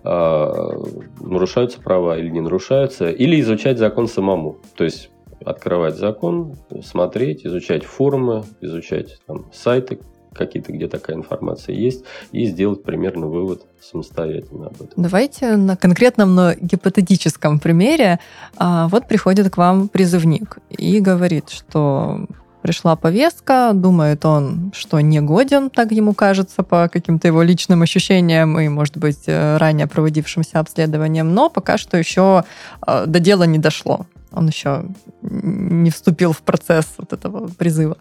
[0.02, 0.72] а,
[1.20, 4.58] нарушаются права или не нарушаются, или изучать закон самому.
[4.74, 5.10] То есть
[5.44, 10.00] открывать закон, смотреть, изучать форумы, изучать там, сайты
[10.32, 14.90] какие-то, где такая информация есть, и сделать примерно вывод самостоятельно об этом.
[14.96, 18.20] Давайте на конкретном, но гипотетическом примере.
[18.56, 22.26] А, вот приходит к вам призывник и говорит, что
[22.62, 28.58] пришла повестка, думает он, что не годен, так ему кажется, по каким-то его личным ощущениям
[28.60, 32.44] и, может быть, э, ранее проводившимся обследованием, но пока что еще
[32.86, 34.84] э, до дела не дошло он еще
[35.22, 37.96] не вступил в процесс вот этого призыва.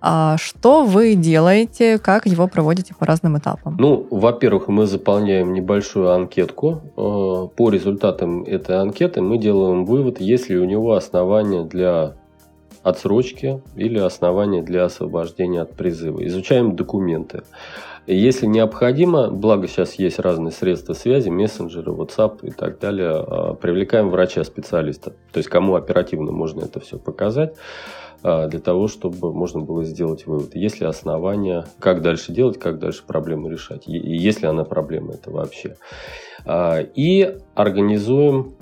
[0.00, 3.76] А что вы делаете, как его проводите по разным этапам?
[3.78, 6.82] Ну, во-первых, мы заполняем небольшую анкетку.
[6.96, 12.14] Э, по результатам этой анкеты мы делаем вывод, есть ли у него основания для
[12.82, 16.24] отсрочки или основания для освобождения от призыва.
[16.26, 17.42] Изучаем документы.
[18.06, 24.10] Если необходимо, благо сейчас есть разные средства связи, мессенджеры, WhatsApp и так далее, а, привлекаем
[24.10, 25.12] врача-специалиста.
[25.32, 27.54] То есть кому оперативно можно это все показать
[28.22, 30.54] а, для того, чтобы можно было сделать вывод.
[30.54, 35.14] Есть ли основания, как дальше делать, как дальше проблему решать, и есть ли она проблема
[35.14, 35.76] это вообще.
[36.44, 38.56] А, и организуем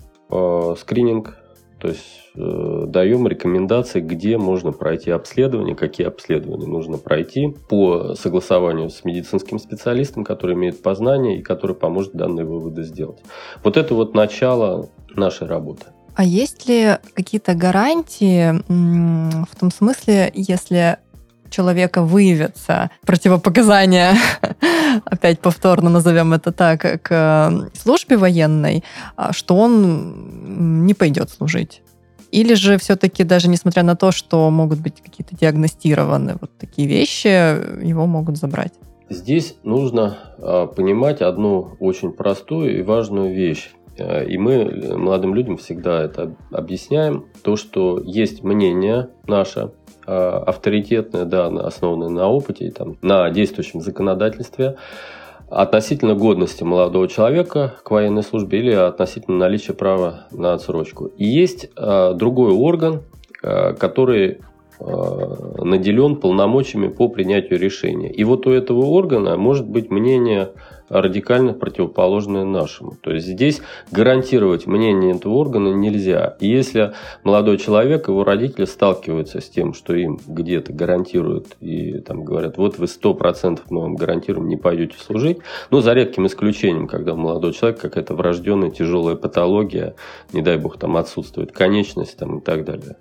[0.78, 1.41] скрининг
[1.82, 8.88] то есть э, даем рекомендации, где можно пройти обследование, какие обследования нужно пройти по согласованию
[8.88, 13.18] с медицинским специалистом, который имеет познание и который поможет данные выводы сделать.
[13.64, 15.86] Вот это вот начало нашей работы.
[16.14, 20.98] А есть ли какие-то гарантии в том смысле, если
[21.52, 24.16] человека выявятся противопоказания,
[25.04, 28.82] опять повторно назовем это так, к э, службе военной,
[29.16, 31.82] а, что он не пойдет служить.
[32.32, 37.28] Или же все-таки даже несмотря на то, что могут быть какие-то диагностированы вот такие вещи,
[37.84, 38.72] его могут забрать?
[39.10, 43.70] Здесь нужно а, понимать одну очень простую и важную вещь.
[43.98, 47.26] Э, и мы молодым людям всегда это объясняем.
[47.42, 49.72] То, что есть мнение наше,
[50.06, 54.76] авторитетное, да, основанное на опыте, там, на действующем законодательстве,
[55.52, 61.06] относительно годности молодого человека к военной службе или относительно наличия права на отсрочку.
[61.06, 63.02] И есть э, другой орган,
[63.42, 64.38] э, который
[64.80, 64.84] э,
[65.58, 68.10] наделен полномочиями по принятию решения.
[68.10, 70.52] И вот у этого органа может быть мнение
[70.92, 72.96] радикально противоположное нашему.
[73.00, 76.36] То есть здесь гарантировать мнение этого органа нельзя.
[76.38, 76.92] И если
[77.24, 82.78] молодой человек, его родители сталкиваются с тем, что им где-то гарантируют и там говорят, вот
[82.78, 85.38] вы 100% мы вам гарантируем, не пойдете служить,
[85.70, 89.94] ну, за редким исключением, когда молодой человек какая-то врожденная тяжелая патология,
[90.32, 92.96] не дай бог, там отсутствует конечность там, и так далее.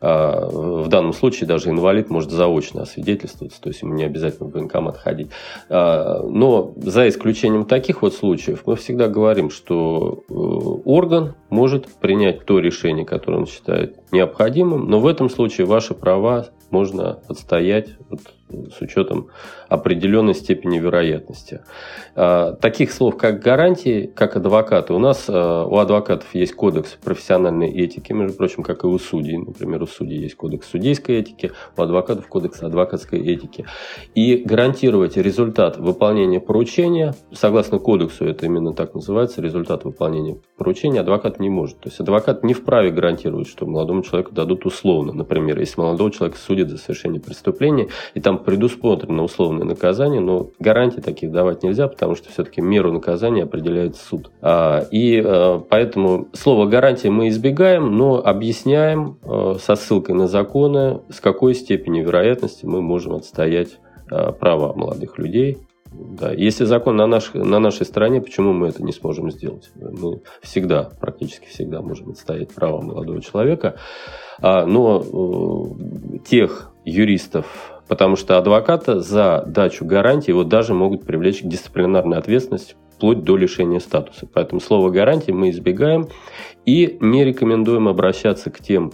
[0.00, 4.52] А, в данном случае даже инвалид может заочно освидетельствоваться, то есть ему не обязательно в
[4.52, 5.30] военкомат ходить.
[5.68, 11.86] А, но за исключением исключением таких вот случаев мы всегда говорим, что э, орган может
[11.86, 17.96] принять то решение, которое он считает необходимым, но в этом случае ваши права можно отстоять
[18.76, 19.28] с учетом
[19.68, 21.60] определенной степени вероятности.
[22.14, 27.70] А, таких слов, как гарантии, как адвокаты, у нас а, у адвокатов есть кодекс профессиональной
[27.70, 29.38] этики, между прочим, как и у судей.
[29.38, 33.66] Например, у судей есть кодекс судейской этики, у адвокатов кодекс адвокатской этики.
[34.14, 41.40] И гарантировать результат выполнения поручения, согласно кодексу, это именно так называется, результат выполнения поручения адвокат
[41.40, 41.80] не может.
[41.80, 45.12] То есть адвокат не вправе гарантировать, что молодому человеку дадут условно.
[45.12, 51.00] Например, если молодого человека судят за совершение преступления, и там предусмотрено условное наказание, но гарантий
[51.00, 54.30] таких давать нельзя, потому что все-таки меру наказания определяет суд.
[54.40, 61.00] А, и а, поэтому слово гарантия мы избегаем, но объясняем а, со ссылкой на законы,
[61.10, 63.78] с какой степени вероятности мы можем отстоять
[64.38, 65.58] права молодых людей
[65.94, 66.32] да.
[66.32, 69.70] Если закон на, наш, на нашей стороне, почему мы это не сможем сделать?
[69.76, 73.76] Мы всегда, практически всегда можем отстоять право молодого человека.
[74.42, 81.46] Но э, тех юристов, потому что адвоката за дачу гарантии вот даже могут привлечь к
[81.46, 84.26] дисциплинарной ответственности вплоть до лишения статуса.
[84.32, 86.08] Поэтому слово гарантии мы избегаем
[86.64, 88.92] и не рекомендуем обращаться к тем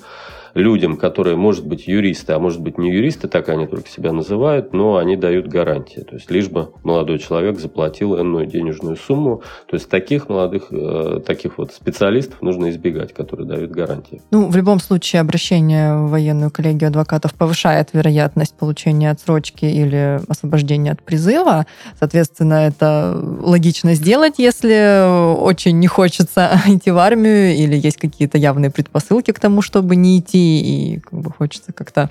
[0.55, 4.73] людям, которые, может быть, юристы, а может быть, не юристы, так они только себя называют,
[4.73, 6.01] но они дают гарантии.
[6.01, 9.43] То есть, лишь бы молодой человек заплатил энную денежную сумму.
[9.69, 14.23] То есть, таких молодых, э, таких вот специалистов нужно избегать, которые дают гарантии.
[14.31, 20.93] Ну, в любом случае, обращение в военную коллегию адвокатов повышает вероятность получения отсрочки или освобождения
[20.93, 21.67] от призыва.
[21.99, 28.71] Соответственно, это логично сделать, если очень не хочется идти в армию или есть какие-то явные
[28.71, 32.09] предпосылки к тому, чтобы не идти и как бы хочется как-то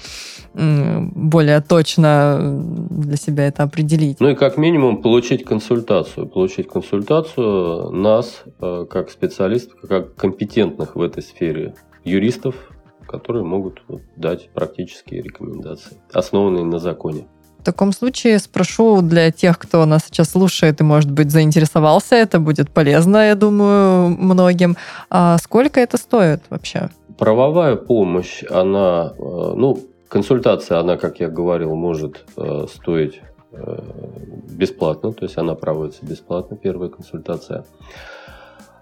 [0.53, 2.39] более точно
[2.89, 4.19] для себя это определить.
[4.19, 6.27] Ну и как минимум получить консультацию.
[6.27, 12.55] Получить консультацию нас, э, как специалистов, как компетентных в этой сфере юристов,
[13.07, 13.81] которые могут
[14.15, 17.27] дать практические рекомендации, основанные на законе.
[17.59, 22.39] В таком случае спрошу для тех, кто нас сейчас слушает и, может быть, заинтересовался, это
[22.39, 24.77] будет полезно, я думаю, многим.
[25.09, 26.89] А сколько это стоит вообще?
[27.17, 33.79] Правовая помощь, она, э, ну, консультация, она, как я говорил, может э, стоить э,
[34.49, 37.65] бесплатно, то есть она проводится бесплатно, первая консультация.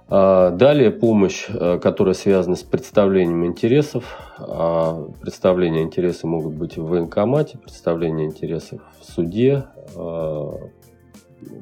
[0.10, 1.48] А далее помощь,
[1.82, 4.18] которая связана с представлением интересов.
[4.38, 9.66] А представления интересов могут быть в военкомате, представление интересов в суде,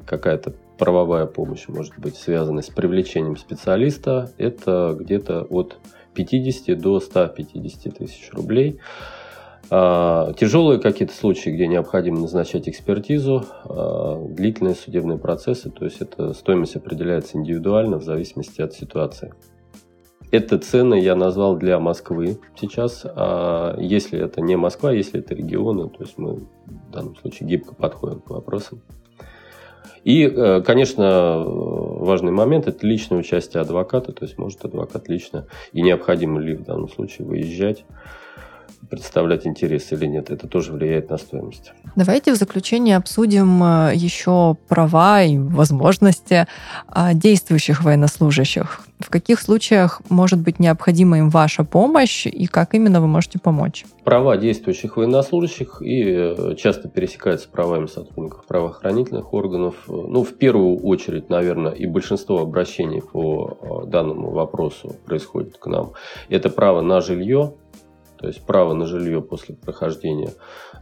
[0.06, 4.30] какая-то правовая помощь может быть связана с привлечением специалиста.
[4.38, 5.78] Это где-то от
[6.14, 8.78] 50 до 150 тысяч рублей.
[9.68, 16.32] А, тяжелые какие-то случаи, где необходимо назначать экспертизу, а, длительные судебные процессы, то есть эта
[16.34, 19.34] стоимость определяется индивидуально в зависимости от ситуации.
[20.30, 23.04] Это цены я назвал для Москвы сейчас.
[23.04, 27.74] А если это не Москва, если это регионы, то есть мы в данном случае гибко
[27.74, 28.82] подходим к вопросам.
[30.02, 35.82] И, э, конечно, важный момент– это личное участие адвоката, то есть может адвокат лично, и
[35.82, 37.84] необходимо ли в данном случае выезжать,
[38.88, 40.30] представлять интерес или нет.
[40.30, 41.72] Это тоже влияет на стоимость.
[41.96, 46.46] Давайте в заключение обсудим э, еще права и возможности
[46.88, 48.80] а, действующих военнослужащих.
[48.98, 53.84] В каких случаях может быть необходима им ваша помощь и как именно вы можете помочь?
[54.04, 59.74] Права действующих военнослужащих и э, часто пересекаются с правами сотрудников правоохранительных органов.
[59.86, 65.92] Ну, в первую очередь, наверное, и большинство обращений по э, данному вопросу происходит к нам.
[66.30, 67.52] Это право на жилье,
[68.18, 70.32] то есть право на жилье после прохождения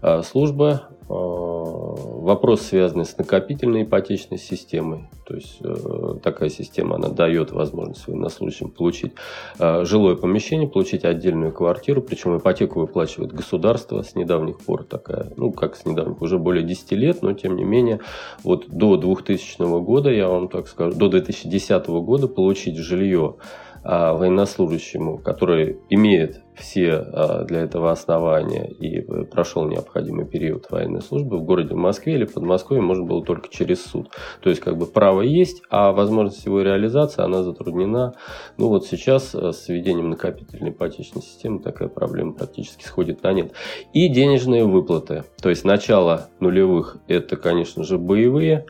[0.00, 0.82] а, службы.
[1.08, 8.06] А, вопрос, связанный с накопительной ипотечной системой, то есть э, такая система, она дает возможность
[8.06, 9.12] военнослужащим получить
[9.58, 15.52] а, жилое помещение, получить отдельную квартиру, причем ипотеку выплачивает государство с недавних пор такая, ну
[15.52, 18.00] как с недавних, уже более 10 лет, но тем не менее,
[18.42, 23.36] вот до 2000 года, я вам так скажу, до 2010 года получить жилье
[23.82, 31.42] военнослужащему, который имеет все а, для этого основания и прошел необходимый период военной службы в
[31.42, 34.10] городе Москве или под Москвой можно было только через суд.
[34.40, 38.14] То есть как бы право есть, а возможность его реализации она затруднена.
[38.56, 43.52] Ну вот сейчас а, с введением накопительной ипотечной системы такая проблема практически сходит на нет.
[43.92, 45.24] И денежные выплаты.
[45.40, 48.66] То есть начало нулевых это, конечно же, боевые,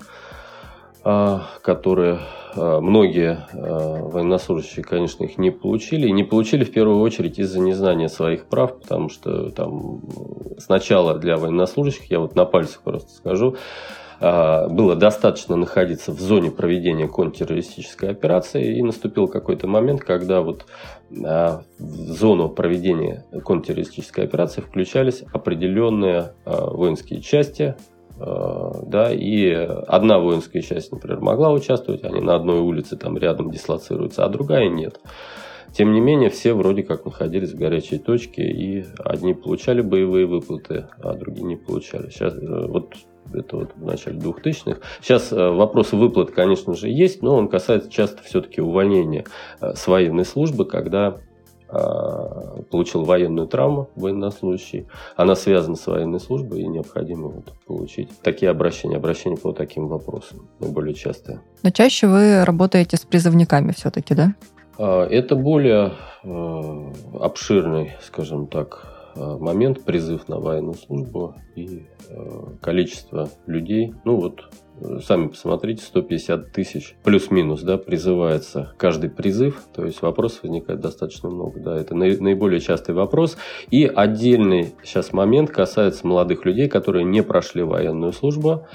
[1.62, 2.18] которые
[2.56, 3.58] Э, многие э,
[4.02, 6.08] военнослужащие, конечно, их не получили.
[6.08, 10.02] Не получили в первую очередь из-за незнания своих прав, потому что там
[10.58, 13.56] сначала для военнослужащих, я вот на пальцах просто скажу,
[14.20, 20.66] э, было достаточно находиться в зоне проведения контртеррористической операции, и наступил какой-то момент, когда вот
[21.10, 30.92] в зону проведения контртеррористической операции включались определенные воинские части, Э, да, и одна воинская часть,
[30.92, 35.00] например, могла участвовать, они на одной улице там рядом дислоцируются, а другая нет.
[35.72, 40.86] Тем не менее, все вроде как находились в горячей точке, и одни получали боевые выплаты,
[41.02, 42.10] а другие не получали.
[42.10, 42.94] Сейчас э, вот
[43.32, 44.78] это вот в начале 2000-х.
[45.02, 49.24] Сейчас э, вопрос выплат, конечно же, есть, но он касается часто все-таки увольнения
[49.60, 51.16] с военной службы, когда
[52.70, 54.86] получил военную травму военнослужащий.
[55.16, 60.48] Она связана с военной службой и необходимо вот получить такие обращения, обращения по таким вопросам,
[60.60, 61.40] наиболее частые.
[61.62, 64.34] Но чаще вы работаете с призывниками все-таки, да?
[64.78, 65.92] А, это более
[66.22, 71.86] а, обширный, скажем так, момент призыв на военную службу и
[72.60, 73.94] количество людей.
[74.04, 74.50] Ну вот
[75.06, 81.60] Сами посмотрите, 150 тысяч плюс-минус, да, призывается каждый призыв, то есть вопросов возникает достаточно много,
[81.60, 83.36] да, это наиболее частый вопрос.
[83.70, 88.66] И отдельный сейчас момент касается молодых людей, которые не прошли военную службу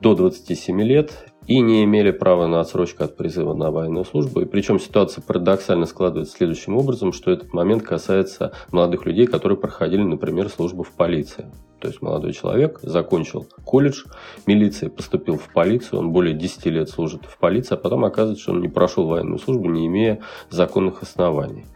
[0.00, 1.12] до 27 лет
[1.46, 4.40] и не имели права на отсрочку от призыва на военную службу.
[4.40, 10.02] И причем ситуация парадоксально складывается следующим образом, что этот момент касается молодых людей, которые проходили,
[10.02, 11.50] например, службу в полиции.
[11.80, 14.04] То есть молодой человек закончил колледж
[14.46, 18.52] милиции, поступил в полицию, он более 10 лет служит в полиции, а потом оказывается, что
[18.52, 21.66] он не прошел военную службу, не имея законных оснований.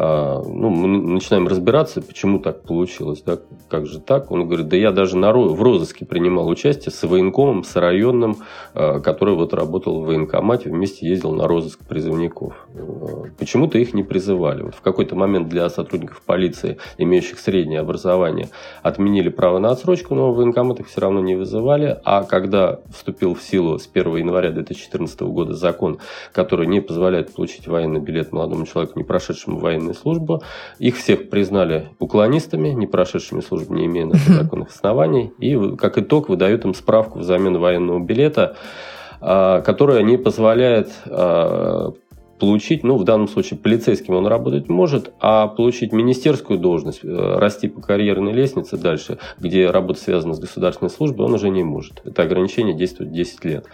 [0.00, 3.36] А, ну, мы начинаем разбираться, почему так получилось, да,
[3.68, 4.30] как же так.
[4.30, 8.36] Он говорит, да я даже на, в розыске принимал участие с военкомом, с районным,
[8.74, 12.68] а, который вот работал в военкомате, вместе ездил на розыск призывников.
[12.76, 14.62] А, почему-то их не призывали.
[14.62, 18.50] Вот в какой-то момент для сотрудников полиции, имеющих среднее образование,
[18.84, 21.98] отменили право на отсрочку, но военкомат их все равно не вызывали.
[22.04, 25.98] А когда вступил в силу с 1 января 2014 года закон,
[26.32, 30.42] который не позволяет получить военный билет молодому человеку, не прошедшему военную военную службу.
[30.78, 35.32] Их всех признали уклонистами, не прошедшими службу, не имея на это законных оснований.
[35.38, 38.56] И, как итог, выдают им справку взамен военного билета,
[39.20, 41.92] а, которая не позволяет а,
[42.38, 47.66] получить, ну, в данном случае полицейским он работать может, а получить министерскую должность, э, расти
[47.66, 52.00] по карьерной лестнице дальше, где работа связана с государственной службой, он уже не может.
[52.04, 53.66] Это ограничение действует 10 лет.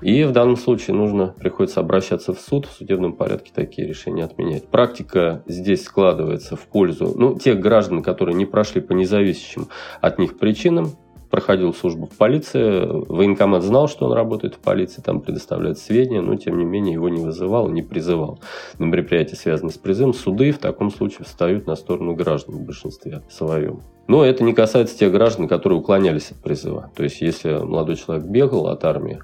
[0.00, 4.68] И в данном случае нужно, приходится обращаться в суд, в судебном порядке такие решения отменять.
[4.68, 9.68] Практика здесь складывается в пользу ну, тех граждан, которые не прошли по независящим
[10.00, 10.92] от них причинам,
[11.30, 16.36] проходил службу в полиции, военкомат знал, что он работает в полиции, там предоставляет сведения, но
[16.36, 18.40] тем не менее его не вызывал, не призывал.
[18.78, 23.22] На мероприятия, связанные с призывом, суды в таком случае встают на сторону граждан в большинстве
[23.28, 23.82] своем.
[24.08, 26.92] Но это не касается тех граждан, которые уклонялись от призыва.
[26.94, 29.18] То есть, если молодой человек бегал от армии,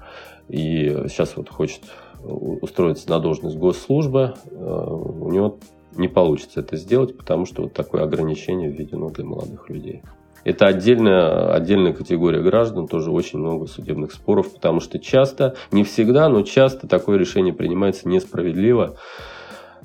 [0.49, 1.81] и сейчас вот хочет
[2.23, 5.57] устроиться на должность госслужбы, э, у него
[5.95, 10.03] не получится это сделать, потому что вот такое ограничение введено для молодых людей.
[10.43, 16.27] Это отдельная, отдельная категория граждан, тоже очень много судебных споров, потому что часто, не всегда,
[16.29, 18.95] но часто такое решение принимается несправедливо.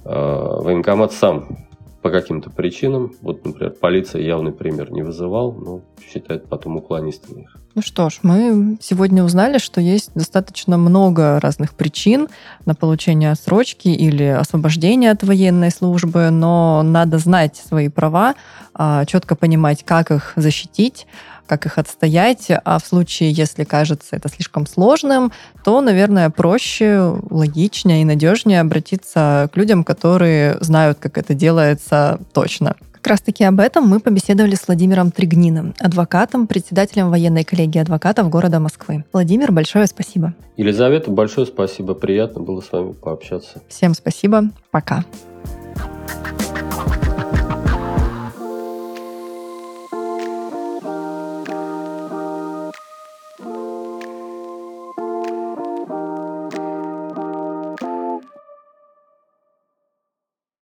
[0.05, 1.68] Э, военкомат сам
[2.09, 7.57] по каким-то причинам, вот, например, полиция явный пример не вызывал, но считает потом уклонистами их.
[7.75, 12.29] Ну что ж, мы сегодня узнали, что есть достаточно много разных причин
[12.65, 18.37] на получение отсрочки или освобождения от военной службы, но надо знать свои права,
[18.73, 21.07] а, четко понимать, как их защитить,
[21.49, 25.33] как их отстоять, а в случае, если кажется это слишком сложным,
[25.65, 32.77] то, наверное, проще, логичнее и надежнее обратиться к людям, которые знают, как это делается точно.
[32.93, 38.59] Как раз-таки об этом мы побеседовали с Владимиром Тригниным, адвокатом, председателем военной коллегии адвокатов города
[38.59, 39.05] Москвы.
[39.13, 40.35] Владимир, большое спасибо.
[40.57, 41.95] Елизавета, большое спасибо.
[41.95, 43.63] Приятно было с вами пообщаться.
[43.69, 44.51] Всем спасибо.
[44.73, 45.05] Пока.